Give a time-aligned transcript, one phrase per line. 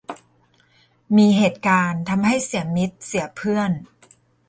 [1.17, 3.71] มีเหตุการณ์ทำให้เสียมิตรเสียเพื่อน